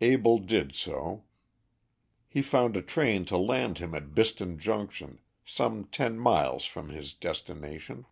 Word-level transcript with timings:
Abell 0.00 0.38
did 0.38 0.74
so. 0.74 1.22
He 2.26 2.42
found 2.42 2.76
a 2.76 2.82
train 2.82 3.24
to 3.26 3.38
land 3.38 3.78
him 3.78 3.94
at 3.94 4.12
Biston 4.12 4.58
Junction, 4.58 5.20
some 5.44 5.84
ten 5.84 6.18
miles 6.18 6.64
from 6.64 6.88
his 6.88 7.12
destination. 7.12 8.04